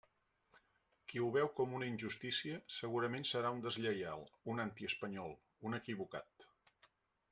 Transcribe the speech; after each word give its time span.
Qui 1.11 1.21
ho 1.23 1.27
veu 1.35 1.51
com 1.59 1.75
una 1.81 1.89
injustícia 1.91 2.57
segurament 2.79 3.29
serà 3.35 3.53
un 3.59 3.63
deslleial, 3.69 4.27
un 4.55 4.67
antiespanyol, 4.69 5.41
un 5.71 5.83
equivocat. 5.85 6.53